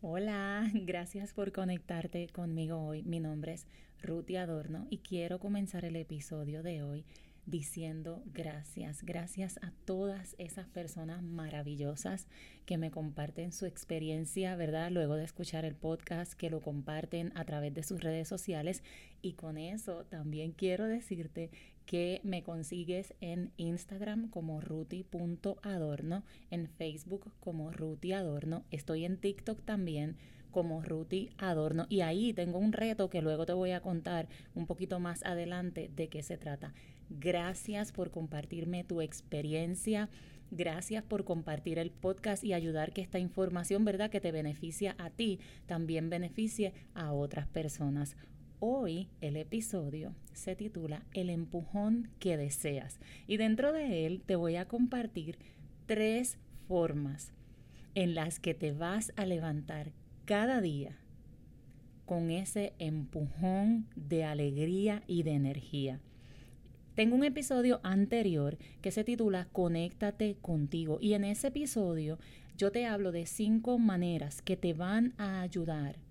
Hola, 0.00 0.70
gracias 0.74 1.32
por 1.32 1.50
conectarte 1.50 2.28
conmigo 2.28 2.80
hoy. 2.80 3.02
Mi 3.02 3.18
nombre 3.18 3.54
es 3.54 3.66
Ruti 4.00 4.36
Adorno 4.36 4.86
y 4.90 4.98
quiero 4.98 5.40
comenzar 5.40 5.84
el 5.84 5.96
episodio 5.96 6.62
de 6.62 6.84
hoy 6.84 7.04
diciendo 7.46 8.22
gracias, 8.26 9.02
gracias 9.02 9.58
a 9.60 9.72
todas 9.86 10.36
esas 10.38 10.68
personas 10.68 11.24
maravillosas 11.24 12.28
que 12.64 12.78
me 12.78 12.92
comparten 12.92 13.50
su 13.50 13.66
experiencia, 13.66 14.54
¿verdad? 14.54 14.92
Luego 14.92 15.16
de 15.16 15.24
escuchar 15.24 15.64
el 15.64 15.74
podcast, 15.74 16.34
que 16.34 16.48
lo 16.48 16.60
comparten 16.60 17.32
a 17.34 17.44
través 17.44 17.74
de 17.74 17.82
sus 17.82 18.00
redes 18.00 18.28
sociales. 18.28 18.84
Y 19.20 19.32
con 19.32 19.58
eso 19.58 20.04
también 20.04 20.52
quiero 20.52 20.86
decirte 20.86 21.50
que 21.88 22.20
me 22.22 22.42
consigues 22.42 23.14
en 23.22 23.50
Instagram 23.56 24.28
como 24.28 24.60
ruti.adorno, 24.60 26.22
en 26.50 26.68
Facebook 26.68 27.32
como 27.40 27.72
Ruti 27.72 28.12
Adorno, 28.12 28.66
estoy 28.70 29.06
en 29.06 29.16
TikTok 29.16 29.62
también 29.62 30.18
como 30.50 30.82
Ruti 30.82 31.30
Adorno 31.38 31.86
y 31.88 32.02
ahí 32.02 32.34
tengo 32.34 32.58
un 32.58 32.74
reto 32.74 33.08
que 33.08 33.22
luego 33.22 33.46
te 33.46 33.54
voy 33.54 33.70
a 33.70 33.80
contar 33.80 34.28
un 34.54 34.66
poquito 34.66 35.00
más 35.00 35.24
adelante 35.24 35.90
de 35.96 36.08
qué 36.08 36.22
se 36.22 36.36
trata. 36.36 36.74
Gracias 37.08 37.90
por 37.90 38.10
compartirme 38.10 38.84
tu 38.84 39.00
experiencia. 39.00 40.10
Gracias 40.50 41.02
por 41.02 41.24
compartir 41.24 41.78
el 41.78 41.90
podcast 41.90 42.44
y 42.44 42.52
ayudar 42.52 42.92
que 42.92 43.00
esta 43.00 43.18
información, 43.18 43.86
¿verdad?, 43.86 44.10
que 44.10 44.20
te 44.20 44.30
beneficia 44.30 44.94
a 44.98 45.08
ti, 45.08 45.40
también 45.64 46.10
beneficie 46.10 46.74
a 46.92 47.12
otras 47.12 47.46
personas. 47.46 48.14
Hoy 48.60 49.08
el 49.20 49.36
episodio 49.36 50.16
se 50.32 50.56
titula 50.56 51.04
El 51.12 51.30
empujón 51.30 52.10
que 52.18 52.36
deseas 52.36 52.98
y 53.28 53.36
dentro 53.36 53.72
de 53.72 54.04
él 54.04 54.20
te 54.26 54.34
voy 54.34 54.56
a 54.56 54.66
compartir 54.66 55.38
tres 55.86 56.38
formas 56.66 57.30
en 57.94 58.16
las 58.16 58.40
que 58.40 58.54
te 58.54 58.72
vas 58.72 59.12
a 59.14 59.26
levantar 59.26 59.92
cada 60.24 60.60
día 60.60 60.98
con 62.04 62.32
ese 62.32 62.72
empujón 62.80 63.86
de 63.94 64.24
alegría 64.24 65.04
y 65.06 65.22
de 65.22 65.34
energía. 65.34 66.00
Tengo 66.96 67.14
un 67.14 67.22
episodio 67.22 67.78
anterior 67.84 68.58
que 68.82 68.90
se 68.90 69.04
titula 69.04 69.46
Conéctate 69.52 70.36
contigo 70.42 70.98
y 71.00 71.12
en 71.12 71.22
ese 71.22 71.46
episodio 71.46 72.18
yo 72.56 72.72
te 72.72 72.86
hablo 72.86 73.12
de 73.12 73.26
cinco 73.26 73.78
maneras 73.78 74.42
que 74.42 74.56
te 74.56 74.74
van 74.74 75.14
a 75.16 75.42
ayudar 75.42 76.07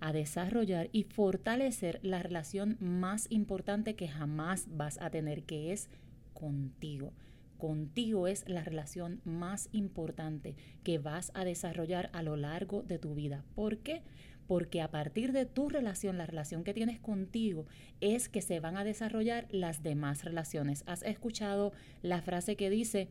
a 0.00 0.12
desarrollar 0.12 0.88
y 0.92 1.04
fortalecer 1.04 2.00
la 2.02 2.22
relación 2.22 2.76
más 2.80 3.26
importante 3.30 3.94
que 3.96 4.08
jamás 4.08 4.66
vas 4.70 5.00
a 5.00 5.10
tener, 5.10 5.44
que 5.44 5.72
es 5.72 5.88
contigo. 6.34 7.12
Contigo 7.58 8.26
es 8.28 8.46
la 8.48 8.62
relación 8.62 9.20
más 9.24 9.70
importante 9.72 10.56
que 10.82 10.98
vas 10.98 11.32
a 11.34 11.44
desarrollar 11.44 12.10
a 12.12 12.22
lo 12.22 12.36
largo 12.36 12.82
de 12.82 12.98
tu 12.98 13.14
vida. 13.14 13.44
¿Por 13.54 13.78
qué? 13.78 14.02
Porque 14.46 14.82
a 14.82 14.90
partir 14.90 15.32
de 15.32 15.46
tu 15.46 15.68
relación, 15.68 16.18
la 16.18 16.26
relación 16.26 16.62
que 16.64 16.74
tienes 16.74 17.00
contigo, 17.00 17.66
es 18.00 18.28
que 18.28 18.42
se 18.42 18.60
van 18.60 18.76
a 18.76 18.84
desarrollar 18.84 19.46
las 19.50 19.82
demás 19.82 20.24
relaciones. 20.24 20.84
¿Has 20.86 21.02
escuchado 21.02 21.72
la 22.02 22.20
frase 22.20 22.56
que 22.56 22.68
dice, 22.68 23.08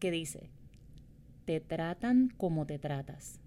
que 0.00 0.10
dice, 0.10 0.50
te 1.44 1.60
tratan 1.60 2.32
como 2.36 2.66
te 2.66 2.78
tratas? 2.78 3.40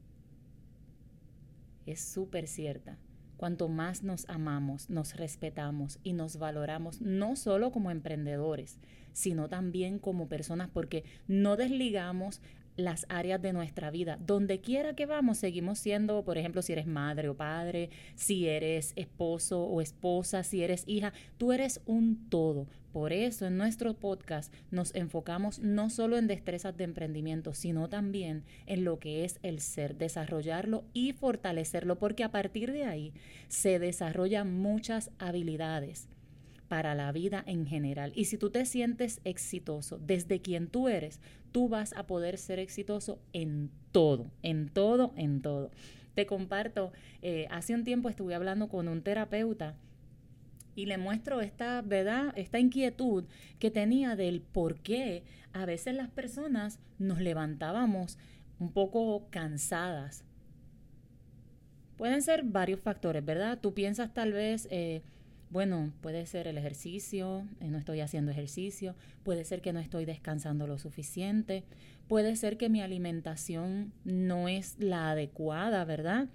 Es 1.92 2.02
súper 2.02 2.48
cierta. 2.48 2.98
Cuanto 3.38 3.70
más 3.70 4.04
nos 4.04 4.28
amamos, 4.28 4.90
nos 4.90 5.16
respetamos 5.16 6.00
y 6.04 6.12
nos 6.12 6.38
valoramos, 6.38 7.00
no 7.02 7.38
solo 7.38 7.72
como 7.72 7.90
emprendedores, 7.90 8.80
sino 9.14 9.48
también 9.48 9.98
como 9.98 10.28
personas, 10.28 10.70
porque 10.70 11.06
no 11.28 11.56
desligamos 11.56 12.42
las 12.76 13.06
áreas 13.10 13.42
de 13.42 13.54
nuestra 13.54 13.92
vida. 13.92 14.18
Donde 14.26 14.62
quiera 14.62 14.96
que 14.96 15.06
vamos, 15.06 15.38
seguimos 15.38 15.80
siendo, 15.80 16.24
por 16.24 16.38
ejemplo, 16.38 16.62
si 16.62 16.74
eres 16.74 16.88
madre 16.88 17.30
o 17.30 17.36
padre, 17.36 17.90
si 18.16 18.48
eres 18.48 18.94
esposo 18.96 19.64
o 19.64 19.82
esposa, 19.82 20.44
si 20.44 20.64
eres 20.64 20.84
hija, 20.88 21.14
tú 21.38 21.52
eres 21.52 21.82
un 21.86 22.30
todo. 22.30 22.68
Por 22.92 23.14
eso 23.14 23.46
en 23.46 23.58
nuestro 23.58 23.94
podcast 23.94 24.54
nos 24.72 24.96
enfocamos 24.96 25.60
no 25.60 25.90
solo 25.90 26.18
en 26.18 26.28
destrezas 26.28 26.76
de 26.76 26.86
emprendimiento, 26.86 27.54
sino 27.54 27.88
también 27.88 28.44
en 28.66 28.84
lo 28.84 29.00
que 29.00 29.26
es 29.26 29.40
el 29.44 29.60
ser, 29.60 29.96
desarrollarlo 29.96 30.86
y 30.94 31.14
fortalecerlo, 31.14 32.00
porque 32.00 32.24
a 32.24 32.32
partir 32.32 32.72
de 32.72 32.86
ahí 32.86 33.14
se 33.48 33.78
desarrollan 33.78 34.60
muchas 34.60 35.12
habilidades 35.20 36.08
para 36.68 36.96
la 36.96 37.12
vida 37.12 37.44
en 37.46 37.66
general. 37.66 38.12
Y 38.16 38.26
si 38.26 38.38
tú 38.38 38.50
te 38.50 38.66
sientes 38.66 39.22
exitoso 39.24 40.00
desde 40.00 40.40
quien 40.40 40.68
tú 40.68 40.88
eres, 40.88 41.20
tú 41.52 41.68
vas 41.68 41.94
a 41.94 42.08
poder 42.08 42.38
ser 42.38 42.60
exitoso 42.60 43.20
en 43.34 43.72
todo, 43.92 44.32
en 44.44 44.70
todo, 44.70 45.14
en 45.16 45.42
todo. 45.42 45.72
Te 46.16 46.26
comparto, 46.26 46.92
eh, 47.22 47.48
hace 47.50 47.74
un 47.74 47.84
tiempo 47.84 48.10
estuve 48.10 48.36
hablando 48.36 48.70
con 48.70 48.88
un 48.88 49.02
terapeuta 49.02 49.76
y 50.80 50.86
le 50.86 50.98
muestro 50.98 51.42
esta, 51.42 51.82
¿verdad? 51.82 52.32
Esta 52.38 52.58
inquietud 52.58 53.26
que 53.60 53.70
tenía 53.70 54.16
del 54.16 54.42
por 54.42 54.80
qué 54.80 55.24
a 55.52 55.66
veces 55.66 55.94
las 55.94 56.10
personas 56.10 56.80
nos 57.00 57.20
levantábamos 57.20 58.18
un 58.60 58.72
poco 58.72 59.28
cansadas. 59.30 60.24
Pueden 61.98 62.22
ser 62.22 62.44
varios 62.44 62.80
factores, 62.80 63.26
¿verdad? 63.26 63.60
Tú 63.62 63.74
piensas 63.74 64.14
tal 64.14 64.34
vez... 64.34 64.68
Eh, 64.72 65.02
bueno, 65.52 65.92
puede 66.02 66.28
ser 66.28 66.48
el 66.48 66.60
ejercicio, 66.60 67.44
eh, 67.60 67.70
no 67.72 67.80
estoy 67.80 68.02
haciendo 68.02 68.30
ejercicio, 68.30 68.96
puede 69.24 69.44
ser 69.46 69.64
que 69.64 69.74
no 69.74 69.80
estoy 69.80 70.06
descansando 70.06 70.68
lo 70.68 70.78
suficiente, 70.78 71.64
puede 72.08 72.36
ser 72.36 72.56
que 72.58 72.70
mi 72.70 72.84
alimentación 72.84 73.92
no 74.04 74.48
es 74.48 74.76
la 74.78 75.10
adecuada, 75.10 75.84
¿verdad? 75.86 76.28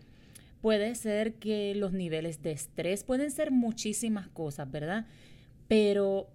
Puede 0.65 0.95
ser 0.95 1.35
que 1.35 1.75
los 1.75 1.93
niveles 1.93 2.41
de 2.41 2.53
estrés, 2.53 3.05
pueden 3.05 3.31
ser 3.31 3.51
muchísimas 3.51 4.29
cosas, 4.29 4.71
¿verdad? 4.71 5.05
Pero 5.69 6.31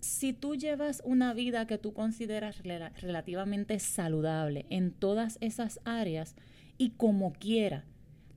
si 0.00 0.34
tú 0.34 0.56
llevas 0.56 1.00
una 1.06 1.32
vida 1.32 1.66
que 1.66 1.78
tú 1.78 1.94
consideras 1.94 2.62
relativamente 2.62 3.78
saludable 3.78 4.66
en 4.68 4.92
todas 4.92 5.38
esas 5.40 5.80
áreas 5.84 6.36
y 6.76 6.90
como 6.90 7.32
quiera, 7.32 7.86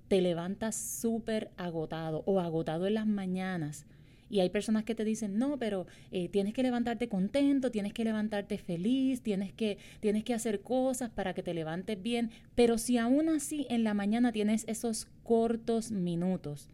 te 0.08 0.22
levantas 0.22 0.74
súper 0.78 1.52
agotado 1.58 2.24
o 2.26 2.40
agotado 2.40 2.88
en 2.88 2.94
las 2.94 3.06
mañanas. 3.06 3.86
Y 4.30 4.40
hay 4.40 4.50
personas 4.50 4.84
que 4.84 4.96
te 4.96 5.06
dicen, 5.06 5.38
no, 5.38 5.58
pero 5.58 5.86
eh, 6.12 6.30
tienes 6.30 6.54
que 6.54 6.64
levantarte 6.64 7.08
contento, 7.08 7.72
tienes 7.72 7.94
que 7.94 8.04
levantarte 8.04 8.58
feliz, 8.58 9.22
tienes 9.22 9.54
que, 9.54 9.78
tienes 10.00 10.24
que 10.24 10.34
hacer 10.34 10.62
cosas 10.62 11.10
para 11.10 11.34
que 11.34 11.44
te 11.44 11.54
levantes 11.54 12.02
bien. 12.02 12.32
Pero 12.56 12.78
si 12.78 12.98
aún 12.98 13.30
así 13.30 13.68
en 13.70 13.84
la 13.84 13.94
mañana 13.94 14.32
tienes 14.32 14.66
esos 14.68 15.08
cortos 15.24 15.92
minutos 15.92 16.70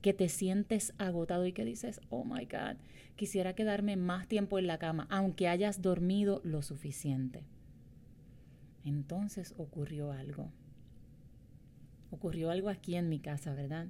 que 0.00 0.14
te 0.14 0.28
sientes 0.28 0.94
agotado 0.96 1.46
y 1.46 1.52
que 1.52 1.64
dices, 1.64 2.00
oh 2.08 2.24
my 2.24 2.46
God, 2.46 2.76
quisiera 3.16 3.54
quedarme 3.54 3.96
más 3.96 4.26
tiempo 4.26 4.58
en 4.58 4.66
la 4.66 4.78
cama, 4.78 5.06
aunque 5.10 5.48
hayas 5.48 5.82
dormido 5.82 6.40
lo 6.44 6.62
suficiente. 6.62 7.44
Entonces 8.82 9.52
ocurrió 9.58 10.12
algo 10.12 10.50
ocurrió 12.10 12.50
algo 12.50 12.68
aquí 12.68 12.96
en 12.96 13.08
mi 13.08 13.20
casa, 13.20 13.54
¿verdad? 13.54 13.88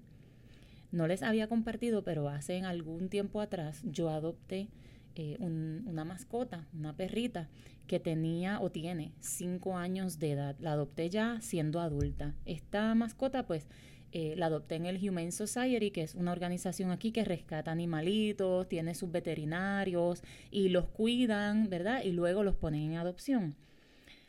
No 0.93 1.06
les 1.06 1.23
había 1.23 1.49
compartido, 1.49 2.03
pero 2.03 2.28
hace 2.28 2.61
algún 2.62 3.09
tiempo 3.09 3.41
atrás 3.41 3.81
yo 3.84 4.11
adopté 4.11 4.69
eh, 5.17 5.37
una 5.41 6.05
mascota, 6.05 6.67
una 6.73 6.97
perrita, 6.97 7.49
que 7.91 7.99
tenía 7.99 8.61
o 8.61 8.71
tiene 8.71 9.12
cinco 9.19 9.77
años 9.77 10.21
de 10.21 10.31
edad. 10.31 10.56
La 10.61 10.73
adopté 10.73 11.11
ya 11.11 11.41
siendo 11.41 11.81
adulta. 11.81 12.37
Esta 12.45 12.95
mascota, 12.95 13.49
pues, 13.49 13.67
eh, 14.12 14.34
la 14.37 14.47
adopté 14.47 14.77
en 14.77 14.87
el 14.87 14.97
Humane 14.97 15.33
Society, 15.33 15.91
que 15.91 16.03
es 16.03 16.15
una 16.15 16.31
organización 16.31 16.93
aquí 16.93 17.11
que 17.11 17.25
rescata 17.25 17.72
animalitos, 17.72 18.69
tiene 18.69 18.95
sus 18.95 19.11
veterinarios 19.11 20.22
y 20.53 20.69
los 20.69 20.87
cuidan, 20.87 21.69
¿verdad? 21.69 22.05
Y 22.05 22.12
luego 22.12 22.45
los 22.45 22.55
ponen 22.55 22.93
en 22.93 22.99
adopción. 22.99 23.57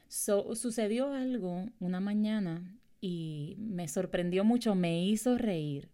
sucedió 0.08 1.14
algo 1.14 1.68
una 1.80 2.00
mañana 2.00 2.80
y 3.00 3.58
me 3.60 3.88
sorprendió 3.88 4.44
mucho, 4.44 4.74
me 4.74 5.06
hizo 5.06 5.38
reír. 5.38 5.91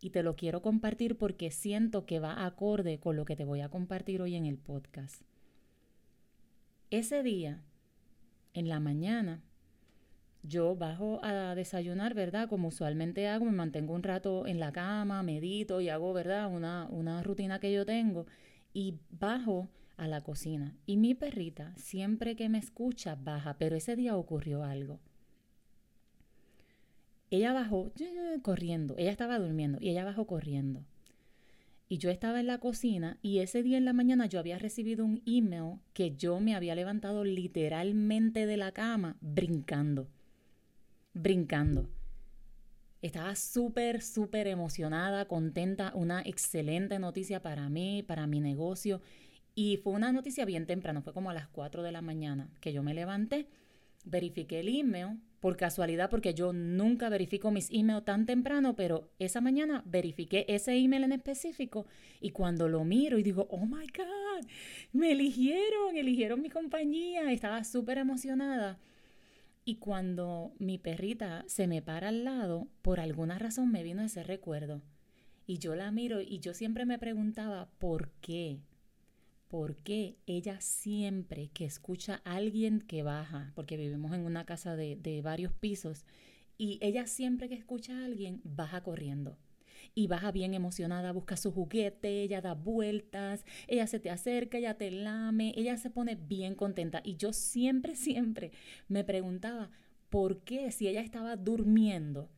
Y 0.00 0.10
te 0.10 0.22
lo 0.22 0.36
quiero 0.36 0.62
compartir 0.62 1.16
porque 1.16 1.50
siento 1.50 2.04
que 2.04 2.20
va 2.20 2.44
acorde 2.44 2.98
con 2.98 3.16
lo 3.16 3.24
que 3.24 3.36
te 3.36 3.44
voy 3.44 3.60
a 3.60 3.68
compartir 3.68 4.20
hoy 4.20 4.34
en 4.34 4.46
el 4.46 4.58
podcast. 4.58 5.22
Ese 6.90 7.22
día, 7.22 7.62
en 8.54 8.68
la 8.68 8.78
mañana, 8.78 9.42
yo 10.42 10.76
bajo 10.76 11.18
a 11.24 11.54
desayunar, 11.54 12.14
¿verdad? 12.14 12.48
Como 12.48 12.68
usualmente 12.68 13.26
hago, 13.28 13.44
me 13.44 13.52
mantengo 13.52 13.94
un 13.94 14.02
rato 14.02 14.46
en 14.46 14.60
la 14.60 14.72
cama, 14.72 15.22
medito 15.22 15.80
y 15.80 15.88
hago, 15.88 16.12
¿verdad? 16.12 16.52
Una, 16.52 16.86
una 16.90 17.22
rutina 17.22 17.58
que 17.58 17.72
yo 17.72 17.84
tengo. 17.84 18.26
Y 18.72 19.00
bajo 19.10 19.68
a 19.96 20.06
la 20.06 20.20
cocina. 20.22 20.76
Y 20.86 20.96
mi 20.96 21.14
perrita, 21.14 21.74
siempre 21.76 22.36
que 22.36 22.48
me 22.48 22.58
escucha, 22.58 23.16
baja, 23.16 23.56
pero 23.58 23.76
ese 23.76 23.96
día 23.96 24.16
ocurrió 24.16 24.62
algo. 24.62 25.00
Ella 27.30 27.52
bajó 27.52 27.92
corriendo, 28.42 28.94
ella 28.98 29.10
estaba 29.10 29.38
durmiendo 29.38 29.78
y 29.80 29.90
ella 29.90 30.04
bajó 30.04 30.26
corriendo. 30.26 30.84
Y 31.88 31.98
yo 31.98 32.10
estaba 32.10 32.40
en 32.40 32.46
la 32.46 32.58
cocina 32.58 33.18
y 33.22 33.38
ese 33.38 33.62
día 33.62 33.78
en 33.78 33.84
la 33.84 33.92
mañana 33.92 34.26
yo 34.26 34.40
había 34.40 34.58
recibido 34.58 35.04
un 35.04 35.22
email 35.24 35.78
que 35.92 36.16
yo 36.16 36.40
me 36.40 36.54
había 36.54 36.74
levantado 36.74 37.24
literalmente 37.24 38.46
de 38.46 38.56
la 38.56 38.72
cama 38.72 39.16
brincando, 39.20 40.08
brincando. 41.14 41.88
Estaba 43.02 43.36
súper, 43.36 44.02
súper 44.02 44.48
emocionada, 44.48 45.26
contenta, 45.26 45.92
una 45.94 46.22
excelente 46.22 46.98
noticia 46.98 47.40
para 47.40 47.68
mí, 47.68 48.02
para 48.02 48.26
mi 48.26 48.40
negocio. 48.40 49.00
Y 49.54 49.76
fue 49.78 49.92
una 49.92 50.12
noticia 50.12 50.44
bien 50.44 50.66
temprano, 50.66 51.02
fue 51.02 51.12
como 51.12 51.30
a 51.30 51.34
las 51.34 51.46
4 51.48 51.82
de 51.82 51.92
la 51.92 52.02
mañana 52.02 52.50
que 52.60 52.72
yo 52.72 52.82
me 52.82 52.94
levanté, 52.94 53.48
verifiqué 54.04 54.60
el 54.60 54.68
email, 54.68 55.20
por 55.40 55.56
casualidad, 55.56 56.10
porque 56.10 56.34
yo 56.34 56.52
nunca 56.52 57.08
verifico 57.08 57.50
mis 57.50 57.70
emails 57.70 58.04
tan 58.04 58.26
temprano, 58.26 58.74
pero 58.74 59.10
esa 59.18 59.40
mañana 59.40 59.82
verifiqué 59.86 60.44
ese 60.48 60.76
email 60.76 61.04
en 61.04 61.12
específico 61.12 61.86
y 62.20 62.30
cuando 62.30 62.68
lo 62.68 62.84
miro 62.84 63.18
y 63.18 63.22
digo, 63.22 63.46
oh 63.50 63.66
my 63.66 63.86
God, 63.86 64.46
me 64.92 65.12
eligieron, 65.12 65.96
eligieron 65.96 66.42
mi 66.42 66.50
compañía, 66.50 67.32
estaba 67.32 67.64
súper 67.64 67.98
emocionada. 67.98 68.78
Y 69.64 69.76
cuando 69.76 70.54
mi 70.58 70.78
perrita 70.78 71.44
se 71.48 71.66
me 71.66 71.82
para 71.82 72.08
al 72.08 72.24
lado, 72.24 72.68
por 72.82 73.00
alguna 73.00 73.38
razón 73.38 73.72
me 73.72 73.82
vino 73.82 74.02
ese 74.02 74.22
recuerdo. 74.22 74.82
Y 75.46 75.58
yo 75.58 75.74
la 75.74 75.90
miro 75.90 76.20
y 76.20 76.38
yo 76.38 76.54
siempre 76.54 76.86
me 76.86 76.98
preguntaba, 76.98 77.68
¿por 77.78 78.10
qué? 78.20 78.60
¿Por 79.48 79.76
qué 79.76 80.16
ella 80.26 80.60
siempre 80.60 81.48
que 81.48 81.64
escucha 81.64 82.20
a 82.24 82.34
alguien 82.36 82.80
que 82.80 83.02
baja, 83.02 83.52
porque 83.54 83.76
vivimos 83.76 84.12
en 84.12 84.26
una 84.26 84.44
casa 84.44 84.76
de, 84.76 84.96
de 84.96 85.22
varios 85.22 85.52
pisos, 85.52 86.04
y 86.58 86.78
ella 86.82 87.06
siempre 87.06 87.48
que 87.48 87.54
escucha 87.54 87.98
a 87.98 88.04
alguien 88.04 88.40
baja 88.44 88.82
corriendo? 88.82 89.38
y 89.94 90.08
baja 90.08 90.30
bien 90.30 90.52
emocionada, 90.54 91.12
busca 91.12 91.36
su 91.36 91.52
juguete, 91.52 92.22
ella 92.22 92.42
da 92.42 92.52
vueltas, 92.54 93.44
ella 93.66 93.86
se 93.86 93.98
te 93.98 94.10
acerca, 94.10 94.58
ella 94.58 94.76
te 94.76 94.90
lame, 94.90 95.54
ella 95.56 95.76
se 95.78 95.90
pone 95.90 96.16
bien 96.16 96.54
contenta. 96.54 97.00
Y 97.02 97.16
yo 97.16 97.32
siempre, 97.32 97.96
siempre 97.96 98.52
me 98.88 99.04
preguntaba, 99.04 99.70
¿por 100.10 100.40
qué 100.40 100.70
si 100.70 100.86
ella 100.86 101.00
estaba 101.00 101.36
durmiendo, 101.36 102.28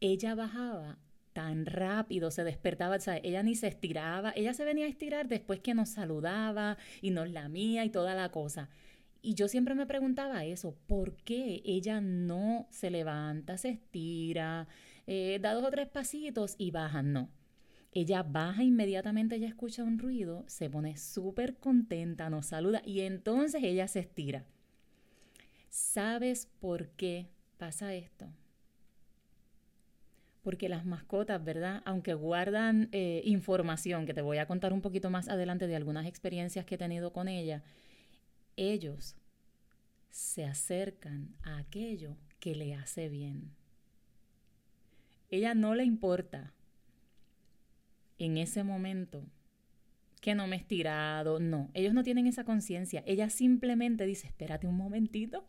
ella 0.00 0.34
bajaba 0.34 0.98
tan 1.38 1.66
rápido, 1.66 2.32
se 2.32 2.42
despertaba, 2.42 2.96
o 2.96 3.10
ella 3.22 3.44
ni 3.44 3.54
se 3.54 3.68
estiraba, 3.68 4.32
ella 4.34 4.54
se 4.54 4.64
venía 4.64 4.86
a 4.86 4.88
estirar 4.88 5.28
después 5.28 5.60
que 5.60 5.72
nos 5.72 5.90
saludaba 5.90 6.78
y 7.00 7.12
nos 7.12 7.30
lamía 7.30 7.84
y 7.84 7.90
toda 7.90 8.16
la 8.16 8.32
cosa. 8.32 8.70
Y 9.22 9.34
yo 9.34 9.46
siempre 9.46 9.76
me 9.76 9.86
preguntaba 9.86 10.44
eso, 10.44 10.74
¿por 10.88 11.14
qué 11.18 11.62
ella 11.64 12.00
no 12.00 12.66
se 12.72 12.90
levanta, 12.90 13.56
se 13.56 13.68
estira, 13.68 14.66
eh, 15.06 15.38
da 15.40 15.54
dos 15.54 15.62
o 15.62 15.70
tres 15.70 15.86
pasitos 15.86 16.56
y 16.58 16.72
baja, 16.72 17.04
no. 17.04 17.30
Ella 17.92 18.24
baja 18.24 18.64
inmediatamente, 18.64 19.36
ella 19.36 19.46
escucha 19.46 19.84
un 19.84 20.00
ruido, 20.00 20.42
se 20.48 20.68
pone 20.68 20.96
súper 20.96 21.58
contenta, 21.58 22.30
nos 22.30 22.46
saluda 22.46 22.82
y 22.84 23.02
entonces 23.02 23.62
ella 23.62 23.86
se 23.86 24.00
estira. 24.00 24.44
¿Sabes 25.70 26.48
por 26.58 26.88
qué 26.88 27.28
pasa 27.58 27.94
esto? 27.94 28.26
Porque 30.42 30.68
las 30.68 30.84
mascotas, 30.84 31.42
¿verdad? 31.44 31.82
Aunque 31.84 32.14
guardan 32.14 32.88
eh, 32.92 33.22
información, 33.24 34.06
que 34.06 34.14
te 34.14 34.22
voy 34.22 34.38
a 34.38 34.46
contar 34.46 34.72
un 34.72 34.80
poquito 34.80 35.10
más 35.10 35.28
adelante 35.28 35.66
de 35.66 35.76
algunas 35.76 36.06
experiencias 36.06 36.64
que 36.64 36.76
he 36.76 36.78
tenido 36.78 37.12
con 37.12 37.28
ella, 37.28 37.62
ellos 38.56 39.16
se 40.10 40.44
acercan 40.44 41.34
a 41.42 41.58
aquello 41.58 42.16
que 42.40 42.54
le 42.54 42.74
hace 42.74 43.08
bien. 43.08 43.50
Ella 45.30 45.54
no 45.54 45.74
le 45.74 45.84
importa 45.84 46.54
en 48.18 48.36
ese 48.36 48.64
momento 48.64 49.24
que 50.20 50.34
no 50.34 50.46
me 50.46 50.56
he 50.56 50.58
estirado, 50.58 51.38
no, 51.38 51.70
ellos 51.74 51.94
no 51.94 52.02
tienen 52.02 52.26
esa 52.26 52.44
conciencia, 52.44 53.04
ella 53.06 53.30
simplemente 53.30 54.04
dice, 54.04 54.26
espérate 54.26 54.66
un 54.66 54.76
momentito, 54.76 55.44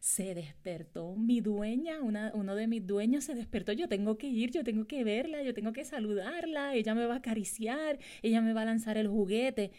se 0.00 0.34
despertó 0.34 1.16
mi 1.16 1.40
dueña, 1.40 2.00
uno 2.00 2.54
de 2.54 2.66
mis 2.66 2.86
dueños 2.86 3.24
se 3.24 3.34
despertó, 3.34 3.72
yo 3.72 3.88
tengo 3.88 4.16
que 4.16 4.28
ir, 4.28 4.50
yo 4.50 4.62
tengo 4.62 4.86
que 4.86 5.04
verla, 5.04 5.42
yo 5.42 5.54
tengo 5.54 5.72
que 5.72 5.84
saludarla, 5.84 6.74
ella 6.74 6.94
me 6.94 7.06
va 7.06 7.14
a 7.14 7.18
acariciar, 7.18 7.98
ella 8.22 8.40
me 8.40 8.52
va 8.52 8.62
a 8.62 8.66
lanzar 8.66 8.96
el 8.96 9.08
juguete. 9.08 9.72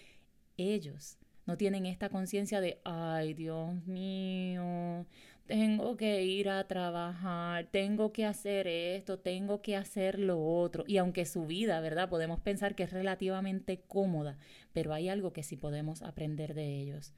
Ellos 0.57 1.18
no 1.45 1.57
tienen 1.57 1.86
esta 1.86 2.10
conciencia 2.10 2.60
de, 2.60 2.81
ay 2.83 3.33
Dios 3.33 3.86
mío, 3.88 5.06
tengo 5.48 5.98
que 5.98 6.24
ir 6.24 6.50
a 6.50 6.68
trabajar, 6.68 7.68
tengo 7.72 8.12
que 8.12 8.25
hacer 8.25 8.68
esto, 8.68 9.19
tengo 9.19 9.62
que 9.62 9.75
hacer 9.77 10.19
lo 10.19 10.39
otro. 10.45 10.83
Y 10.86 10.98
aunque 10.98 11.25
su 11.25 11.48
vida, 11.48 11.80
¿verdad? 11.80 12.10
Podemos 12.10 12.39
pensar 12.42 12.75
que 12.75 12.83
es 12.83 12.92
relativamente 12.92 13.81
cómoda, 13.88 14.38
pero 14.74 14.94
hay 14.94 15.10
algo 15.10 15.33
que 15.33 15.44
sí 15.44 15.56
podemos 15.56 16.04
aprender 16.04 16.54
de 16.54 16.81
ellos. 16.81 17.13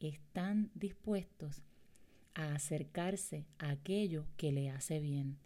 Están 0.00 0.70
dispuestos 0.74 1.62
a 2.34 2.54
acercarse 2.54 3.46
a 3.58 3.70
aquello 3.70 4.26
que 4.36 4.52
le 4.52 4.70
hace 4.70 5.00
bien. 5.00 5.38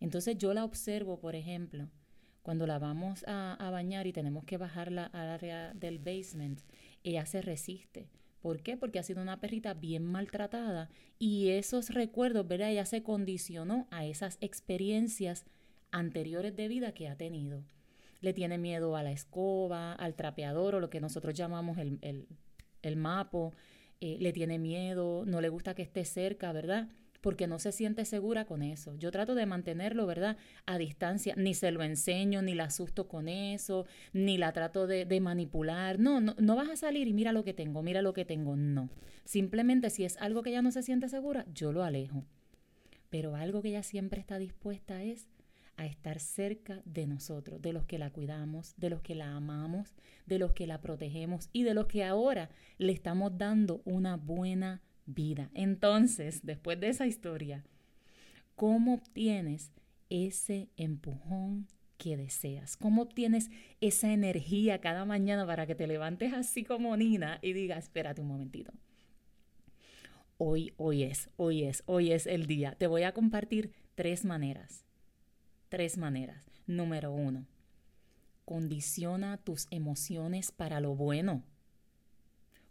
Entonces 0.00 0.36
yo 0.38 0.54
la 0.54 0.64
observo, 0.64 1.20
por 1.20 1.34
ejemplo, 1.36 1.88
cuando 2.42 2.66
la 2.66 2.78
vamos 2.78 3.24
a, 3.26 3.54
a 3.54 3.70
bañar 3.70 4.06
y 4.06 4.12
tenemos 4.12 4.44
que 4.44 4.56
bajarla 4.56 5.06
al 5.06 5.28
área 5.28 5.74
del 5.74 5.98
basement, 5.98 6.60
ella 7.04 7.24
se 7.26 7.40
resiste 7.40 8.08
¿Por 8.42 8.60
qué? 8.60 8.76
Porque 8.76 8.98
ha 8.98 9.04
sido 9.04 9.22
una 9.22 9.40
perrita 9.40 9.72
bien 9.72 10.04
maltratada 10.04 10.90
y 11.18 11.50
esos 11.50 11.90
recuerdos, 11.90 12.46
¿verdad? 12.46 12.70
Ella 12.70 12.84
se 12.84 13.04
condicionó 13.04 13.86
a 13.92 14.04
esas 14.04 14.36
experiencias 14.40 15.46
anteriores 15.92 16.56
de 16.56 16.66
vida 16.66 16.92
que 16.92 17.08
ha 17.08 17.16
tenido. 17.16 17.62
Le 18.20 18.32
tiene 18.32 18.58
miedo 18.58 18.96
a 18.96 19.04
la 19.04 19.12
escoba, 19.12 19.92
al 19.92 20.16
trapeador 20.16 20.74
o 20.74 20.80
lo 20.80 20.90
que 20.90 21.00
nosotros 21.00 21.34
llamamos 21.34 21.78
el, 21.78 21.98
el, 22.02 22.26
el 22.82 22.96
mapo. 22.96 23.52
Eh, 24.04 24.16
le 24.18 24.32
tiene 24.32 24.58
miedo, 24.58 25.22
no 25.26 25.40
le 25.40 25.48
gusta 25.48 25.76
que 25.76 25.82
esté 25.82 26.04
cerca, 26.04 26.50
¿verdad? 26.52 26.88
porque 27.20 27.46
no 27.46 27.60
se 27.60 27.70
siente 27.70 28.04
segura 28.04 28.46
con 28.46 28.62
eso. 28.62 28.96
Yo 28.96 29.12
trato 29.12 29.36
de 29.36 29.46
mantenerlo, 29.46 30.06
¿verdad? 30.06 30.36
A 30.66 30.76
distancia, 30.76 31.34
ni 31.36 31.54
se 31.54 31.70
lo 31.70 31.84
enseño, 31.84 32.42
ni 32.42 32.52
la 32.52 32.64
asusto 32.64 33.06
con 33.06 33.28
eso, 33.28 33.86
ni 34.12 34.38
la 34.38 34.52
trato 34.52 34.88
de, 34.88 35.20
manipular. 35.20 36.00
No, 36.00 36.20
no, 36.20 36.34
no 36.36 36.56
vas 36.56 36.68
a 36.68 36.74
salir 36.74 37.06
y 37.06 37.12
mira 37.12 37.30
lo 37.30 37.44
que 37.44 37.54
tengo, 37.54 37.80
mira 37.84 38.02
lo 38.02 38.12
que 38.12 38.24
tengo. 38.24 38.56
No. 38.56 38.90
Simplemente 39.24 39.88
si 39.88 40.02
es 40.02 40.16
algo 40.16 40.42
que 40.42 40.50
ella 40.50 40.62
no 40.62 40.72
se 40.72 40.82
siente 40.82 41.08
segura, 41.08 41.46
yo 41.54 41.70
lo 41.70 41.84
alejo. 41.84 42.24
Pero 43.08 43.36
algo 43.36 43.62
que 43.62 43.68
ella 43.68 43.84
siempre 43.84 44.18
está 44.18 44.38
dispuesta 44.38 45.04
es 45.04 45.28
a 45.76 45.86
estar 45.86 46.20
cerca 46.20 46.82
de 46.84 47.06
nosotros, 47.06 47.60
de 47.62 47.72
los 47.72 47.84
que 47.84 47.98
la 47.98 48.10
cuidamos, 48.10 48.74
de 48.76 48.90
los 48.90 49.00
que 49.00 49.14
la 49.14 49.36
amamos, 49.36 49.94
de 50.26 50.38
los 50.38 50.52
que 50.52 50.66
la 50.66 50.80
protegemos 50.80 51.48
y 51.52 51.62
de 51.62 51.74
los 51.74 51.86
que 51.86 52.04
ahora 52.04 52.50
le 52.78 52.92
estamos 52.92 53.36
dando 53.38 53.82
una 53.84 54.16
buena 54.16 54.82
vida. 55.06 55.50
Entonces, 55.54 56.44
después 56.44 56.78
de 56.80 56.88
esa 56.88 57.06
historia, 57.06 57.64
¿cómo 58.54 58.94
obtienes 58.94 59.72
ese 60.10 60.68
empujón 60.76 61.66
que 61.96 62.16
deseas? 62.16 62.76
¿Cómo 62.76 63.02
obtienes 63.02 63.50
esa 63.80 64.12
energía 64.12 64.80
cada 64.80 65.04
mañana 65.04 65.46
para 65.46 65.66
que 65.66 65.74
te 65.74 65.86
levantes 65.86 66.32
así 66.32 66.64
como 66.64 66.96
Nina 66.96 67.38
y 67.42 67.52
digas, 67.52 67.84
espérate 67.84 68.20
un 68.20 68.28
momentito? 68.28 68.72
Hoy, 70.38 70.72
hoy 70.76 71.04
es, 71.04 71.30
hoy 71.36 71.62
es, 71.64 71.82
hoy 71.86 72.12
es 72.12 72.26
el 72.26 72.46
día. 72.46 72.74
Te 72.76 72.88
voy 72.88 73.04
a 73.04 73.12
compartir 73.12 73.72
tres 73.94 74.24
maneras. 74.24 74.84
Tres 75.72 75.96
maneras. 75.96 76.50
Número 76.66 77.12
uno, 77.12 77.46
condiciona 78.44 79.38
tus 79.38 79.68
emociones 79.70 80.52
para 80.52 80.80
lo 80.80 80.94
bueno 80.94 81.44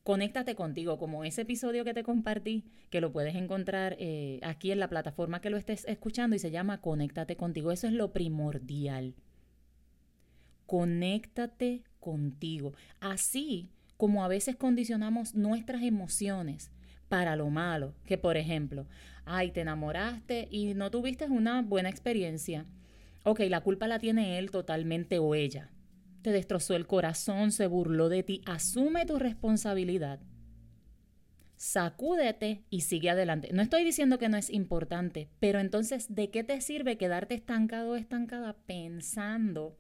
conéctate 0.04 0.54
contigo, 0.54 1.00
como 1.00 1.24
ese 1.24 1.42
episodio 1.42 1.84
que 1.84 1.96
te 1.96 2.04
compartí, 2.04 2.64
que 2.92 3.02
lo 3.02 3.12
puedes 3.12 3.36
encontrar 3.36 3.96
eh, 4.00 4.40
aquí 4.44 4.72
en 4.72 4.80
la 4.80 4.88
plataforma 4.88 5.42
que 5.42 5.50
lo 5.50 5.58
estés 5.58 5.84
escuchando 5.86 6.36
y 6.36 6.40
se 6.40 6.52
llama 6.52 6.80
Conéctate 6.80 7.36
contigo. 7.36 7.72
Eso 7.72 7.88
es 7.88 7.94
lo 7.94 8.12
primordial. 8.12 9.16
Conéctate 10.68 11.84
contigo. 12.00 12.74
Así 13.00 13.72
como 13.98 14.24
a 14.24 14.28
veces 14.28 14.56
condicionamos 14.56 15.34
nuestras 15.34 15.82
emociones 15.82 16.72
para 17.10 17.36
lo 17.36 17.50
malo, 17.50 17.96
que 18.06 18.20
por 18.20 18.38
ejemplo, 18.38 18.86
ay, 19.26 19.52
te 19.52 19.62
enamoraste 19.62 20.48
y 20.52 20.76
no 20.76 20.92
tuviste 20.92 21.26
una 21.26 21.64
buena 21.64 21.90
experiencia. 21.90 22.68
Ok, 23.24 23.42
la 23.50 23.62
culpa 23.62 23.88
la 23.88 24.00
tiene 24.00 24.40
él 24.40 24.52
totalmente 24.52 25.20
o 25.20 25.36
ella 25.36 25.72
te 26.22 26.32
destrozó 26.32 26.76
el 26.76 26.88
corazón, 26.88 27.52
se 27.52 27.68
burló 27.68 28.10
de 28.10 28.24
ti, 28.24 28.42
asume 28.46 29.06
tu 29.06 29.18
responsabilidad. 29.18 30.20
Sacúdete 31.56 32.64
y 32.70 32.82
sigue 32.82 33.10
adelante. 33.10 33.50
No 33.54 33.62
estoy 33.62 33.84
diciendo 33.84 34.18
que 34.18 34.30
no 34.30 34.38
es 34.38 34.50
importante, 34.50 35.30
pero 35.40 35.60
entonces, 35.60 36.14
¿de 36.14 36.32
qué 36.32 36.44
te 36.44 36.60
sirve 36.62 36.98
quedarte 36.98 37.36
estancado 37.36 37.92
o 37.92 37.96
estancada 37.96 38.58
pensando 38.66 39.78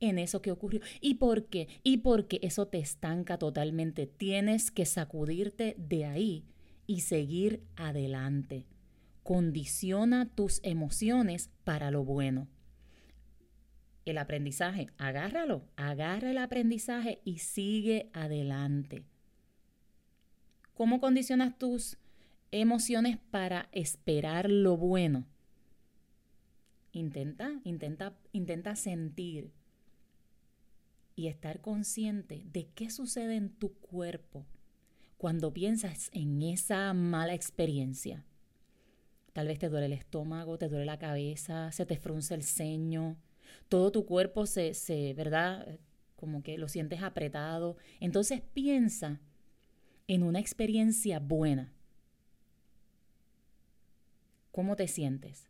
en 0.00 0.18
eso 0.18 0.42
que 0.42 0.50
ocurrió? 0.50 0.80
¿Y 1.00 1.14
por 1.14 1.46
qué? 1.46 1.68
Y 1.82 1.98
porque 1.98 2.38
eso 2.42 2.68
te 2.68 2.78
estanca 2.78 3.38
totalmente. 3.38 4.06
Tienes 4.06 4.70
que 4.70 4.84
sacudirte 4.84 5.74
de 5.78 6.04
ahí 6.04 6.44
y 6.86 7.00
seguir 7.00 7.62
adelante. 7.76 8.66
Condiciona 9.24 10.26
tus 10.26 10.60
emociones 10.62 11.50
para 11.64 11.90
lo 11.90 12.04
bueno 12.04 12.46
el 14.04 14.18
aprendizaje, 14.18 14.88
agárralo, 14.98 15.64
agarra 15.76 16.30
el 16.30 16.38
aprendizaje 16.38 17.20
y 17.24 17.38
sigue 17.38 18.10
adelante. 18.12 19.04
¿Cómo 20.74 21.00
condicionas 21.00 21.58
tus 21.58 21.96
emociones 22.50 23.18
para 23.30 23.68
esperar 23.72 24.50
lo 24.50 24.76
bueno? 24.76 25.24
intenta, 26.92 27.60
intenta, 27.64 28.16
intenta 28.30 28.76
sentir 28.76 29.52
y 31.16 31.26
estar 31.26 31.60
consciente 31.60 32.44
de 32.52 32.68
qué 32.68 32.88
sucede 32.88 33.34
en 33.34 33.50
tu 33.50 33.72
cuerpo 33.74 34.46
cuando 35.16 35.52
piensas 35.52 36.08
en 36.12 36.40
esa 36.42 36.94
mala 36.94 37.34
experiencia. 37.34 38.24
Tal 39.34 39.48
vez 39.48 39.58
te 39.58 39.68
duele 39.68 39.86
el 39.86 39.92
estómago, 39.92 40.58
te 40.58 40.68
duele 40.68 40.86
la 40.86 41.00
cabeza, 41.00 41.72
se 41.72 41.84
te 41.84 41.98
frunce 41.98 42.34
el 42.34 42.44
ceño, 42.44 43.18
todo 43.68 43.90
tu 43.90 44.06
cuerpo 44.06 44.46
se, 44.46 44.74
se 44.74 45.12
¿verdad? 45.12 45.80
Como 46.14 46.44
que 46.44 46.56
lo 46.56 46.68
sientes 46.68 47.02
apretado. 47.02 47.76
Entonces 47.98 48.42
piensa 48.54 49.20
en 50.06 50.22
una 50.22 50.38
experiencia 50.38 51.18
buena. 51.18 51.72
¿Cómo 54.52 54.76
te 54.76 54.86
sientes? 54.86 55.48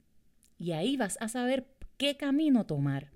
Y 0.58 0.72
ahí 0.72 0.96
vas 0.96 1.18
a 1.20 1.28
saber 1.28 1.66
qué 1.98 2.16
camino 2.16 2.64
tomar. 2.64 3.13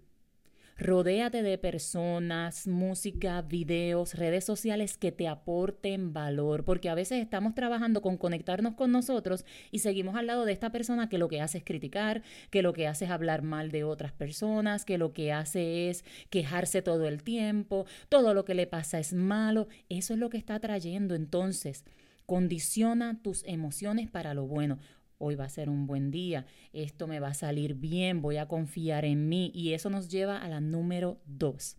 Rodéate 0.81 1.43
de 1.43 1.59
personas, 1.59 2.69
música, 2.69 3.43
videos, 3.43 4.15
redes 4.15 4.45
sociales 4.45 4.97
que 4.97 5.11
te 5.11 5.27
aporten 5.27 6.13
valor, 6.13 6.65
porque 6.65 6.89
a 6.89 6.95
veces 6.95 7.21
estamos 7.21 7.57
trabajando 7.57 8.01
con 8.01 8.17
conectarnos 8.17 8.75
con 8.75 8.93
nosotros 8.93 9.45
y 9.73 9.81
seguimos 9.81 10.15
al 10.15 10.29
lado 10.29 10.45
de 10.45 10.53
esta 10.53 10.71
persona 10.71 11.09
que 11.09 11.19
lo 11.19 11.27
que 11.27 11.41
hace 11.41 11.59
es 11.59 11.65
criticar, 11.65 12.23
que 12.51 12.63
lo 12.63 12.75
que 12.75 12.87
hace 12.87 13.07
es 13.07 13.11
hablar 13.11 13.43
mal 13.43 13.73
de 13.73 13.83
otras 13.83 14.13
personas, 14.13 14.85
que 14.85 14.99
lo 14.99 15.13
que 15.13 15.33
hace 15.33 15.91
es 15.91 16.05
quejarse 16.31 16.81
todo 16.81 17.09
el 17.09 17.25
tiempo, 17.25 17.87
todo 18.09 18.33
lo 18.33 18.45
que 18.45 18.55
le 18.55 18.69
pasa 18.69 19.01
es 19.01 19.13
malo. 19.13 19.67
Eso 19.89 20.15
es 20.15 20.21
lo 20.21 20.31
que 20.31 20.39
está 20.39 20.61
trayendo. 20.61 21.17
Entonces, 21.17 21.85
condiciona 22.25 23.21
tus 23.21 23.43
emociones 23.47 24.09
para 24.09 24.33
lo 24.33 24.47
bueno 24.47 24.79
hoy 25.19 25.35
va 25.35 25.45
a 25.45 25.51
ser 25.51 25.69
un 25.69 25.87
buen 25.87 26.11
día, 26.11 26.47
esto 26.73 27.07
me 27.07 27.21
va 27.21 27.29
a 27.29 27.35
salir 27.35 27.75
bien, 27.75 28.23
voy 28.23 28.37
a 28.37 28.49
confiar 28.49 29.05
en 29.05 29.29
mí. 29.29 29.51
Y 29.55 29.73
eso 29.73 29.91
nos 29.91 30.09
lleva 30.09 30.39
a 30.39 30.49
la 30.49 30.61
número 30.61 31.21
dos. 31.27 31.77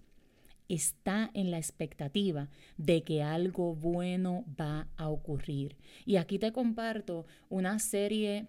Está 0.68 1.32
en 1.34 1.50
la 1.50 1.58
expectativa 1.58 2.50
de 2.78 3.04
que 3.04 3.24
algo 3.24 3.74
bueno 3.76 4.46
va 4.60 4.88
a 4.98 5.10
ocurrir. 5.10 5.76
Y 6.06 6.18
aquí 6.18 6.38
te 6.38 6.52
comparto 6.52 7.26
una 7.50 7.80
serie 7.80 8.48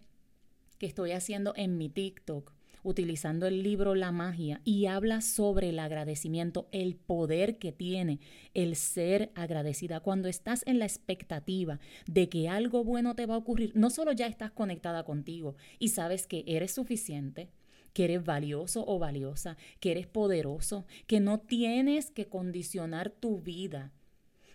que 0.78 0.87
estoy 0.87 1.12
haciendo 1.12 1.54
en 1.56 1.78
mi 1.78 1.88
TikTok 1.88 2.52
utilizando 2.83 3.47
el 3.47 3.63
libro 3.63 3.95
La 3.95 4.13
magia 4.13 4.61
y 4.65 4.87
habla 4.87 5.21
sobre 5.21 5.71
el 5.71 5.79
agradecimiento, 5.79 6.69
el 6.73 6.97
poder 6.97 7.59
que 7.59 7.73
tiene 7.73 8.21
el 8.55 8.77
ser 8.77 9.31
agradecida. 9.35 10.01
Cuando 10.01 10.29
estás 10.29 10.63
en 10.67 10.79
la 10.79 10.87
expectativa 10.87 11.81
de 12.07 12.29
que 12.29 12.49
algo 12.49 12.85
bueno 12.85 13.15
te 13.15 13.27
va 13.27 13.35
a 13.35 13.39
ocurrir, 13.39 13.73
no 13.75 13.91
solo 13.91 14.13
ya 14.13 14.27
estás 14.27 14.51
conectada 14.51 15.05
contigo 15.05 15.57
y 15.79 15.89
sabes 15.89 16.27
que 16.27 16.45
eres 16.47 16.73
suficiente, 16.73 17.51
que 17.93 18.05
eres 18.05 18.25
valioso 18.25 18.85
o 18.87 18.99
valiosa, 18.99 19.57
que 19.81 19.93
eres 19.93 20.07
poderoso, 20.07 20.87
que 21.07 21.21
no 21.21 21.41
tienes 21.41 22.11
que 22.11 22.29
condicionar 22.29 23.11
tu 23.11 23.41
vida 23.41 23.93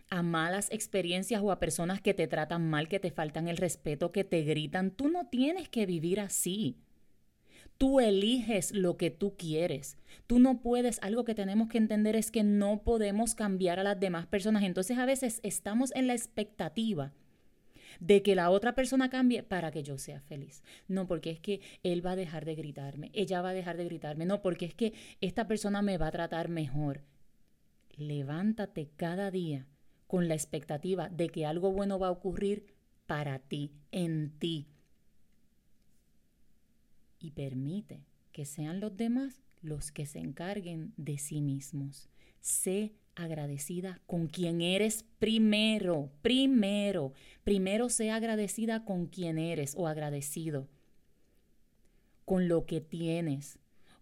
a 0.10 0.22
malas 0.22 0.70
experiencias 0.72 1.42
o 1.42 1.52
a 1.52 1.60
personas 1.60 2.02
que 2.02 2.14
te 2.14 2.28
tratan 2.28 2.70
mal, 2.70 2.88
que 2.88 3.00
te 3.00 3.12
faltan 3.12 3.48
el 3.48 3.58
respeto, 3.58 4.12
que 4.12 4.24
te 4.24 4.44
gritan. 4.44 4.92
Tú 4.92 5.10
no 5.10 5.28
tienes 5.28 5.70
que 5.70 5.86
vivir 5.86 6.20
así. 6.20 6.78
Tú 7.78 8.00
eliges 8.00 8.72
lo 8.72 8.96
que 8.96 9.12
tú 9.12 9.36
quieres. 9.38 9.98
Tú 10.28 10.40
no 10.40 10.62
puedes, 10.62 11.00
algo 11.02 11.26
que 11.26 11.36
tenemos 11.36 11.68
que 11.68 11.78
entender 11.78 12.16
es 12.16 12.32
que 12.32 12.44
no 12.44 12.84
podemos 12.84 13.36
cambiar 13.36 13.80
a 13.80 13.84
las 13.84 14.00
demás 14.00 14.28
personas. 14.28 14.64
Entonces 14.64 14.98
a 14.98 15.06
veces 15.06 15.42
estamos 15.44 15.94
en 15.94 16.08
la 16.08 16.14
expectativa 16.14 17.14
de 18.00 18.22
que 18.22 18.36
la 18.36 18.50
otra 18.50 18.76
persona 18.76 19.10
cambie 19.10 19.44
para 19.44 19.72
que 19.72 19.84
yo 19.84 19.98
sea 19.98 20.22
feliz. 20.22 20.64
No, 20.88 21.06
porque 21.06 21.32
es 21.32 21.40
que 21.40 21.62
él 21.84 22.06
va 22.06 22.12
a 22.12 22.16
dejar 22.16 22.46
de 22.46 22.56
gritarme, 22.56 23.12
ella 23.14 23.42
va 23.42 23.50
a 23.50 23.54
dejar 23.54 23.78
de 23.78 23.86
gritarme. 23.86 24.26
No, 24.26 24.42
porque 24.42 24.66
es 24.66 24.74
que 24.74 24.94
esta 25.22 25.48
persona 25.48 25.82
me 25.82 25.98
va 25.98 26.08
a 26.08 26.12
tratar 26.12 26.50
mejor. 26.50 27.04
Levántate 27.98 28.90
cada 28.96 29.32
día 29.32 29.68
con 30.08 30.28
la 30.28 30.34
expectativa 30.34 31.10
de 31.10 31.30
que 31.30 31.46
algo 31.46 31.72
bueno 31.72 32.00
va 32.00 32.08
a 32.08 32.12
ocurrir 32.12 32.66
para 33.06 33.40
ti, 33.40 33.72
en 33.92 34.32
ti 34.40 34.68
y 37.26 37.32
permite 37.32 38.06
que 38.32 38.46
sean 38.46 38.80
los 38.80 38.96
demás 38.96 39.42
los 39.62 39.92
que 39.92 40.06
se 40.06 40.20
encarguen 40.20 40.94
de 40.96 41.18
sí 41.18 41.42
mismos. 41.42 42.08
Sé 42.40 42.94
agradecida 43.16 44.00
con 44.06 44.28
quien 44.28 44.62
eres 44.62 45.06
primero, 45.18 46.12
primero, 46.22 47.14
primero 47.44 47.90
sé 47.90 48.12
agradecida 48.12 48.86
con 48.86 49.08
quien 49.08 49.40
eres 49.40 49.74
o 49.76 49.88
agradecido, 49.88 50.68
con 52.26 52.48
lo 52.48 52.68
que 52.68 52.80
tienes, 52.80 53.58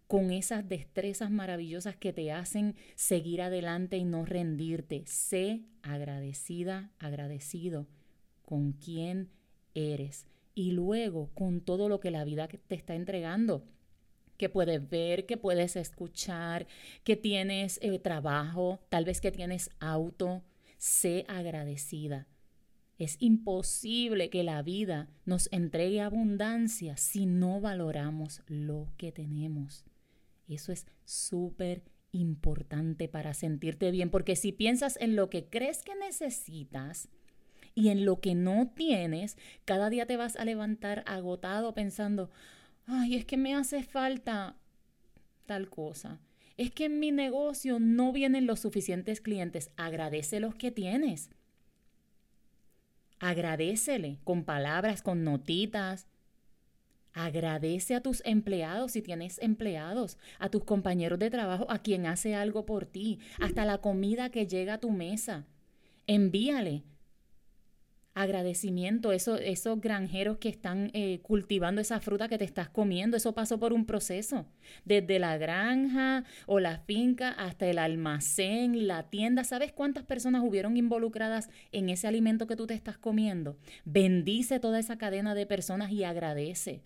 con 0.06 0.30
esas 0.30 0.68
destrezas 0.68 1.30
maravillosas 1.30 1.96
que 1.96 2.12
te 2.12 2.30
hacen 2.30 2.76
seguir 2.94 3.40
adelante 3.40 3.96
y 3.96 4.04
no 4.04 4.26
rendirte. 4.26 5.04
Sé 5.06 5.62
agradecida, 5.82 6.90
agradecido 6.98 7.86
con 8.42 8.72
quien 8.72 9.30
eres 9.74 10.26
y 10.54 10.72
luego 10.72 11.30
con 11.34 11.60
todo 11.60 11.88
lo 11.88 12.00
que 12.00 12.10
la 12.10 12.24
vida 12.24 12.48
te 12.48 12.74
está 12.74 12.94
entregando 12.94 13.64
que 14.36 14.48
puedes 14.48 14.88
ver, 14.88 15.26
que 15.26 15.36
puedes 15.36 15.76
escuchar, 15.76 16.66
que 17.04 17.16
tienes 17.16 17.78
eh, 17.82 17.98
trabajo, 17.98 18.80
tal 18.88 19.04
vez 19.04 19.20
que 19.20 19.30
tienes 19.30 19.70
auto, 19.80 20.42
sé 20.78 21.24
agradecida. 21.28 22.26
Es 22.98 23.16
imposible 23.20 24.30
que 24.30 24.44
la 24.44 24.62
vida 24.62 25.08
nos 25.24 25.48
entregue 25.52 26.00
abundancia 26.00 26.96
si 26.96 27.26
no 27.26 27.60
valoramos 27.60 28.42
lo 28.46 28.92
que 28.96 29.10
tenemos. 29.10 29.84
Eso 30.46 30.72
es 30.72 30.86
súper 31.04 31.82
importante 32.12 33.08
para 33.08 33.34
sentirte 33.34 33.90
bien, 33.90 34.10
porque 34.10 34.36
si 34.36 34.52
piensas 34.52 34.96
en 35.00 35.16
lo 35.16 35.28
que 35.28 35.48
crees 35.48 35.82
que 35.82 35.96
necesitas, 35.96 37.08
y 37.74 37.88
en 37.88 38.04
lo 38.04 38.20
que 38.20 38.34
no 38.34 38.70
tienes, 38.74 39.36
cada 39.64 39.90
día 39.90 40.06
te 40.06 40.16
vas 40.16 40.36
a 40.36 40.44
levantar 40.44 41.02
agotado 41.06 41.74
pensando, 41.74 42.30
ay, 42.86 43.16
es 43.16 43.24
que 43.24 43.36
me 43.36 43.54
hace 43.54 43.82
falta 43.82 44.56
tal 45.46 45.68
cosa. 45.68 46.20
Es 46.56 46.70
que 46.70 46.84
en 46.84 47.00
mi 47.00 47.10
negocio 47.10 47.80
no 47.80 48.12
vienen 48.12 48.46
los 48.46 48.60
suficientes 48.60 49.20
clientes. 49.20 49.70
Agradece 49.76 50.38
los 50.38 50.54
que 50.54 50.70
tienes. 50.70 51.30
Agradecele 53.18 54.18
con 54.22 54.44
palabras, 54.44 55.02
con 55.02 55.24
notitas. 55.24 56.06
Agradece 57.12 57.96
a 57.96 58.02
tus 58.02 58.22
empleados 58.24 58.92
si 58.92 59.02
tienes 59.02 59.38
empleados, 59.40 60.16
a 60.38 60.48
tus 60.48 60.64
compañeros 60.64 61.18
de 61.18 61.30
trabajo, 61.30 61.66
a 61.70 61.78
quien 61.80 62.06
hace 62.06 62.34
algo 62.34 62.66
por 62.66 62.86
ti, 62.86 63.20
hasta 63.40 63.64
la 63.64 63.78
comida 63.78 64.30
que 64.30 64.46
llega 64.46 64.74
a 64.74 64.80
tu 64.80 64.90
mesa. 64.90 65.46
Envíale 66.06 66.82
agradecimiento, 68.14 69.12
eso, 69.12 69.36
esos 69.36 69.80
granjeros 69.80 70.38
que 70.38 70.48
están 70.48 70.90
eh, 70.94 71.20
cultivando 71.22 71.80
esa 71.80 72.00
fruta 72.00 72.28
que 72.28 72.38
te 72.38 72.44
estás 72.44 72.68
comiendo, 72.68 73.16
eso 73.16 73.34
pasó 73.34 73.58
por 73.58 73.72
un 73.72 73.86
proceso, 73.86 74.46
desde 74.84 75.18
la 75.18 75.36
granja 75.36 76.24
o 76.46 76.60
la 76.60 76.78
finca 76.78 77.30
hasta 77.30 77.66
el 77.66 77.78
almacén, 77.78 78.86
la 78.86 79.10
tienda, 79.10 79.44
¿sabes 79.44 79.72
cuántas 79.72 80.04
personas 80.04 80.42
hubieron 80.44 80.76
involucradas 80.76 81.50
en 81.72 81.88
ese 81.88 82.06
alimento 82.06 82.46
que 82.46 82.56
tú 82.56 82.66
te 82.66 82.74
estás 82.74 82.98
comiendo? 82.98 83.58
Bendice 83.84 84.60
toda 84.60 84.78
esa 84.78 84.96
cadena 84.96 85.34
de 85.34 85.46
personas 85.46 85.90
y 85.90 86.04
agradece. 86.04 86.82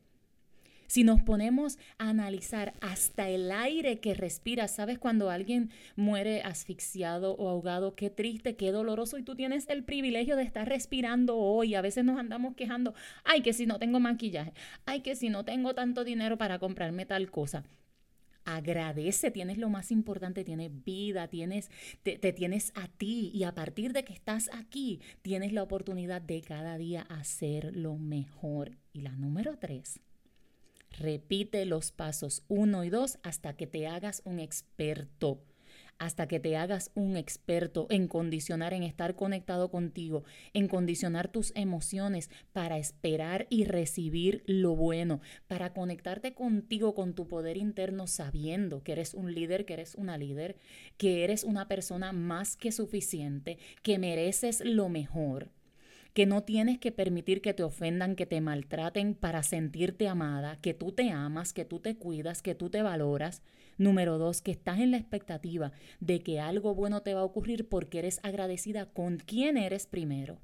Si 0.88 1.04
nos 1.04 1.20
ponemos 1.20 1.78
a 1.98 2.08
analizar 2.08 2.72
hasta 2.80 3.28
el 3.28 3.52
aire 3.52 4.00
que 4.00 4.14
respiras, 4.14 4.70
¿sabes 4.70 4.98
cuando 4.98 5.28
alguien 5.28 5.70
muere 5.96 6.40
asfixiado 6.40 7.34
o 7.34 7.50
ahogado? 7.50 7.94
Qué 7.94 8.08
triste, 8.08 8.56
qué 8.56 8.72
doloroso 8.72 9.18
y 9.18 9.22
tú 9.22 9.34
tienes 9.34 9.68
el 9.68 9.84
privilegio 9.84 10.34
de 10.34 10.44
estar 10.44 10.66
respirando 10.66 11.36
hoy. 11.36 11.74
A 11.74 11.82
veces 11.82 12.06
nos 12.06 12.18
andamos 12.18 12.54
quejando, 12.54 12.94
ay, 13.22 13.42
que 13.42 13.52
si 13.52 13.66
no 13.66 13.78
tengo 13.78 14.00
maquillaje, 14.00 14.54
ay, 14.86 15.02
que 15.02 15.14
si 15.14 15.28
no 15.28 15.44
tengo 15.44 15.74
tanto 15.74 16.04
dinero 16.04 16.38
para 16.38 16.58
comprarme 16.58 17.04
tal 17.04 17.30
cosa 17.30 17.64
agradece, 18.46 19.30
tienes 19.30 19.58
lo 19.58 19.68
más 19.68 19.90
importante, 19.90 20.42
tienes 20.42 20.70
vida, 20.82 21.28
tienes, 21.28 21.70
te, 22.02 22.16
te, 22.16 22.32
tienes 22.32 22.72
a 22.74 22.88
ti 22.88 23.30
y 23.34 23.42
a 23.42 23.54
partir 23.54 23.92
de 23.92 24.04
que 24.04 24.14
estás 24.14 24.48
aquí, 24.54 25.02
tienes 25.20 25.52
la 25.52 25.62
oportunidad 25.62 26.22
de 26.22 26.40
cada 26.40 26.78
día 26.78 27.02
hacer 27.02 27.76
lo 27.76 27.98
mejor. 27.98 28.78
Y 28.94 29.02
la 29.02 29.12
número 29.12 29.58
tres, 29.58 30.00
Repite 30.98 31.64
los 31.64 31.92
pasos 31.92 32.42
1 32.48 32.82
y 32.82 32.90
2 32.90 33.18
hasta 33.22 33.52
que 33.54 33.68
te 33.68 33.86
hagas 33.86 34.20
un 34.24 34.40
experto. 34.40 35.40
Hasta 35.96 36.26
que 36.26 36.40
te 36.40 36.56
hagas 36.56 36.90
un 36.94 37.16
experto 37.16 37.86
en 37.88 38.08
condicionar, 38.08 38.72
en 38.74 38.82
estar 38.82 39.14
conectado 39.14 39.70
contigo, 39.70 40.24
en 40.54 40.66
condicionar 40.66 41.28
tus 41.28 41.52
emociones 41.54 42.30
para 42.52 42.78
esperar 42.78 43.46
y 43.48 43.64
recibir 43.64 44.42
lo 44.46 44.74
bueno, 44.74 45.20
para 45.46 45.72
conectarte 45.72 46.34
contigo, 46.34 46.94
con 46.94 47.14
tu 47.14 47.28
poder 47.28 47.56
interno, 47.56 48.08
sabiendo 48.08 48.82
que 48.82 48.92
eres 48.92 49.14
un 49.14 49.32
líder, 49.34 49.66
que 49.66 49.74
eres 49.74 49.94
una 49.94 50.18
líder, 50.18 50.56
que 50.96 51.22
eres 51.22 51.44
una 51.44 51.68
persona 51.68 52.12
más 52.12 52.56
que 52.56 52.72
suficiente, 52.72 53.58
que 53.82 53.98
mereces 53.98 54.62
lo 54.64 54.88
mejor 54.88 55.50
que 56.12 56.26
no 56.26 56.42
tienes 56.42 56.78
que 56.78 56.92
permitir 56.92 57.40
que 57.40 57.54
te 57.54 57.62
ofendan, 57.62 58.16
que 58.16 58.26
te 58.26 58.40
maltraten 58.40 59.14
para 59.14 59.42
sentirte 59.42 60.08
amada, 60.08 60.58
que 60.60 60.74
tú 60.74 60.92
te 60.92 61.10
amas, 61.10 61.52
que 61.52 61.64
tú 61.64 61.80
te 61.80 61.96
cuidas, 61.96 62.42
que 62.42 62.54
tú 62.54 62.70
te 62.70 62.82
valoras. 62.82 63.42
Número 63.76 64.18
dos, 64.18 64.42
que 64.42 64.50
estás 64.50 64.80
en 64.80 64.90
la 64.90 64.96
expectativa 64.96 65.72
de 66.00 66.20
que 66.20 66.40
algo 66.40 66.74
bueno 66.74 67.02
te 67.02 67.14
va 67.14 67.20
a 67.20 67.24
ocurrir 67.24 67.68
porque 67.68 68.00
eres 68.00 68.18
agradecida 68.24 68.86
con 68.86 69.18
quién 69.18 69.56
eres 69.56 69.86
primero 69.86 70.40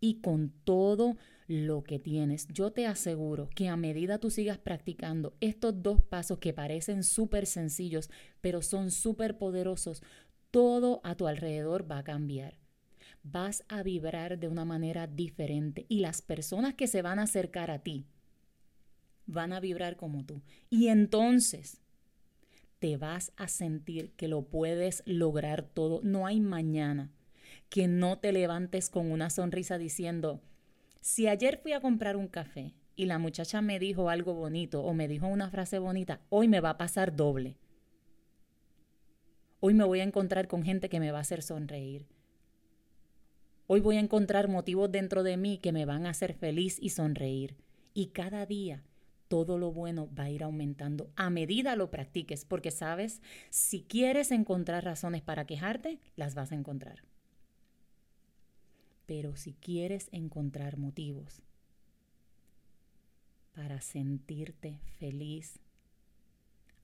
y 0.00 0.20
con 0.20 0.52
todo 0.64 1.16
lo 1.46 1.84
que 1.84 1.98
tienes. 1.98 2.48
Yo 2.48 2.72
te 2.72 2.86
aseguro 2.86 3.50
que 3.54 3.68
a 3.68 3.76
medida 3.76 4.18
tú 4.18 4.30
sigas 4.30 4.58
practicando 4.58 5.34
estos 5.40 5.82
dos 5.82 6.02
pasos 6.02 6.38
que 6.38 6.54
parecen 6.54 7.04
súper 7.04 7.46
sencillos, 7.46 8.10
pero 8.40 8.62
son 8.62 8.90
súper 8.90 9.36
poderosos, 9.36 10.02
todo 10.50 11.00
a 11.04 11.14
tu 11.14 11.26
alrededor 11.26 11.90
va 11.90 11.98
a 11.98 12.04
cambiar. 12.04 12.61
Vas 13.22 13.64
a 13.68 13.82
vibrar 13.82 14.38
de 14.38 14.48
una 14.48 14.64
manera 14.64 15.06
diferente 15.06 15.86
y 15.88 16.00
las 16.00 16.22
personas 16.22 16.74
que 16.74 16.86
se 16.86 17.02
van 17.02 17.18
a 17.18 17.24
acercar 17.24 17.70
a 17.70 17.78
ti 17.78 18.06
van 19.26 19.52
a 19.52 19.60
vibrar 19.60 19.96
como 19.96 20.24
tú. 20.24 20.42
Y 20.70 20.88
entonces 20.88 21.80
te 22.78 22.96
vas 22.96 23.32
a 23.36 23.46
sentir 23.48 24.10
que 24.12 24.28
lo 24.28 24.42
puedes 24.42 25.02
lograr 25.06 25.62
todo. 25.62 26.00
No 26.02 26.26
hay 26.26 26.40
mañana 26.40 27.12
que 27.68 27.86
no 27.86 28.18
te 28.18 28.32
levantes 28.32 28.90
con 28.90 29.10
una 29.10 29.30
sonrisa 29.30 29.78
diciendo, 29.78 30.42
si 31.00 31.28
ayer 31.28 31.58
fui 31.58 31.72
a 31.72 31.80
comprar 31.80 32.16
un 32.16 32.28
café 32.28 32.74
y 32.96 33.06
la 33.06 33.18
muchacha 33.18 33.62
me 33.62 33.78
dijo 33.78 34.08
algo 34.08 34.34
bonito 34.34 34.82
o 34.82 34.94
me 34.94 35.08
dijo 35.08 35.26
una 35.26 35.50
frase 35.50 35.78
bonita, 35.78 36.20
hoy 36.28 36.48
me 36.48 36.60
va 36.60 36.70
a 36.70 36.78
pasar 36.78 37.16
doble. 37.16 37.56
Hoy 39.60 39.74
me 39.74 39.84
voy 39.84 40.00
a 40.00 40.04
encontrar 40.04 40.48
con 40.48 40.64
gente 40.64 40.88
que 40.88 40.98
me 41.00 41.12
va 41.12 41.18
a 41.18 41.22
hacer 41.22 41.42
sonreír. 41.42 42.06
Hoy 43.66 43.80
voy 43.80 43.96
a 43.96 44.00
encontrar 44.00 44.48
motivos 44.48 44.90
dentro 44.90 45.22
de 45.22 45.36
mí 45.36 45.58
que 45.58 45.72
me 45.72 45.84
van 45.84 46.06
a 46.06 46.10
hacer 46.10 46.34
feliz 46.34 46.78
y 46.80 46.90
sonreír. 46.90 47.56
Y 47.94 48.08
cada 48.08 48.44
día 48.46 48.82
todo 49.28 49.56
lo 49.56 49.72
bueno 49.72 50.10
va 50.14 50.24
a 50.24 50.30
ir 50.30 50.42
aumentando 50.42 51.10
a 51.16 51.30
medida 51.30 51.74
lo 51.74 51.90
practiques, 51.90 52.44
porque 52.44 52.70
sabes, 52.70 53.22
si 53.48 53.82
quieres 53.82 54.30
encontrar 54.30 54.84
razones 54.84 55.22
para 55.22 55.46
quejarte, 55.46 56.00
las 56.16 56.34
vas 56.34 56.52
a 56.52 56.54
encontrar. 56.54 57.02
Pero 59.06 59.36
si 59.36 59.54
quieres 59.54 60.08
encontrar 60.12 60.76
motivos 60.76 61.42
para 63.54 63.80
sentirte 63.80 64.80
feliz, 64.98 65.58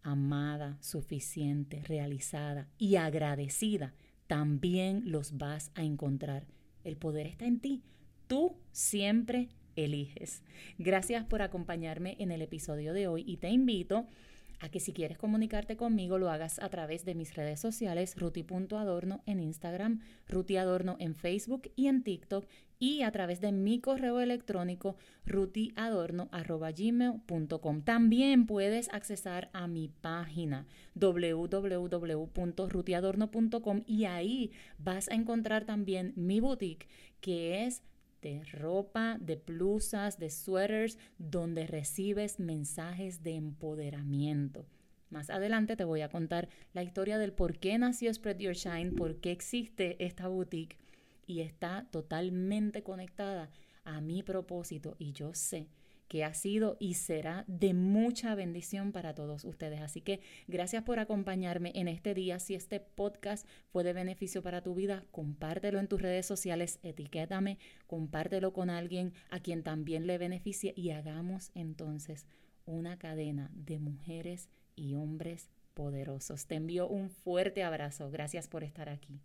amada, 0.02 0.78
suficiente, 0.80 1.82
realizada 1.82 2.68
y 2.78 2.96
agradecida, 2.96 3.94
también 4.26 5.02
los 5.10 5.36
vas 5.36 5.70
a 5.74 5.82
encontrar. 5.82 6.46
El 6.88 6.96
poder 6.96 7.26
está 7.26 7.44
en 7.44 7.60
ti. 7.60 7.82
Tú 8.28 8.56
siempre 8.72 9.48
eliges. 9.76 10.42
Gracias 10.78 11.22
por 11.26 11.42
acompañarme 11.42 12.16
en 12.18 12.32
el 12.32 12.40
episodio 12.40 12.94
de 12.94 13.08
hoy 13.08 13.24
y 13.26 13.36
te 13.36 13.50
invito 13.50 14.06
a 14.60 14.68
que 14.68 14.80
si 14.80 14.92
quieres 14.92 15.16
comunicarte 15.18 15.76
conmigo 15.76 16.18
lo 16.18 16.30
hagas 16.30 16.58
a 16.58 16.68
través 16.68 17.04
de 17.04 17.14
mis 17.14 17.34
redes 17.34 17.60
sociales, 17.60 18.16
ruti.adorno 18.16 19.22
en 19.26 19.38
Instagram, 19.40 20.00
rutiadorno 20.28 20.96
en 20.98 21.14
Facebook 21.14 21.70
y 21.76 21.86
en 21.86 22.02
TikTok 22.02 22.46
y 22.78 23.02
a 23.02 23.10
través 23.10 23.40
de 23.40 23.50
mi 23.52 23.80
correo 23.80 24.20
electrónico 24.20 24.96
rutiadorno.gmail.com. 25.26 27.82
También 27.82 28.46
puedes 28.46 28.88
accesar 28.92 29.50
a 29.52 29.66
mi 29.66 29.88
página 29.88 30.66
www.rutiadorno.com 30.94 33.82
y 33.86 34.04
ahí 34.04 34.52
vas 34.78 35.08
a 35.08 35.14
encontrar 35.14 35.64
también 35.64 36.12
mi 36.16 36.40
boutique 36.40 36.86
que 37.20 37.64
es 37.64 37.82
de 38.22 38.42
ropa, 38.44 39.16
de 39.20 39.36
blusas, 39.36 40.18
de 40.18 40.30
sweaters, 40.30 40.98
donde 41.18 41.66
recibes 41.66 42.38
mensajes 42.40 43.22
de 43.22 43.34
empoderamiento. 43.34 44.66
Más 45.10 45.30
adelante 45.30 45.76
te 45.76 45.84
voy 45.84 46.02
a 46.02 46.10
contar 46.10 46.48
la 46.74 46.82
historia 46.82 47.18
del 47.18 47.32
por 47.32 47.58
qué 47.58 47.78
nació 47.78 48.12
Spread 48.12 48.38
Your 48.38 48.54
Shine, 48.54 48.92
por 48.92 49.20
qué 49.20 49.32
existe 49.32 50.04
esta 50.04 50.28
boutique 50.28 50.76
y 51.26 51.40
está 51.40 51.86
totalmente 51.90 52.82
conectada 52.82 53.50
a 53.84 54.00
mi 54.00 54.22
propósito 54.22 54.96
y 54.98 55.12
yo 55.12 55.32
sé 55.34 55.68
que 56.08 56.24
ha 56.24 56.34
sido 56.34 56.76
y 56.80 56.94
será 56.94 57.44
de 57.46 57.74
mucha 57.74 58.34
bendición 58.34 58.92
para 58.92 59.14
todos 59.14 59.44
ustedes. 59.44 59.80
Así 59.80 60.00
que 60.00 60.20
gracias 60.46 60.82
por 60.82 60.98
acompañarme 60.98 61.72
en 61.74 61.86
este 61.86 62.14
día. 62.14 62.38
Si 62.38 62.54
este 62.54 62.80
podcast 62.80 63.46
fue 63.70 63.84
de 63.84 63.92
beneficio 63.92 64.42
para 64.42 64.62
tu 64.62 64.74
vida, 64.74 65.04
compártelo 65.10 65.78
en 65.78 65.88
tus 65.88 66.02
redes 66.02 66.26
sociales, 66.26 66.80
etiquétame, 66.82 67.58
compártelo 67.86 68.52
con 68.52 68.70
alguien 68.70 69.12
a 69.30 69.40
quien 69.40 69.62
también 69.62 70.06
le 70.06 70.18
beneficie 70.18 70.72
y 70.76 70.90
hagamos 70.90 71.50
entonces 71.54 72.26
una 72.64 72.98
cadena 72.98 73.50
de 73.54 73.78
mujeres 73.78 74.48
y 74.76 74.94
hombres 74.94 75.50
poderosos. 75.74 76.46
Te 76.46 76.56
envío 76.56 76.88
un 76.88 77.10
fuerte 77.10 77.62
abrazo. 77.62 78.10
Gracias 78.10 78.48
por 78.48 78.64
estar 78.64 78.88
aquí. 78.88 79.20